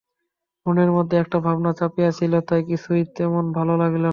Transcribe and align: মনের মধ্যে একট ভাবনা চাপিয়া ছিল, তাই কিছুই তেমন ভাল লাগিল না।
মনের 0.65 0.89
মধ্যে 0.91 1.15
একট 1.17 1.33
ভাবনা 1.45 1.71
চাপিয়া 1.79 2.09
ছিল, 2.11 2.33
তাই 2.47 2.61
কিছুই 2.69 3.01
তেমন 3.15 3.45
ভাল 3.55 3.67
লাগিল 3.81 4.03
না। 4.03 4.09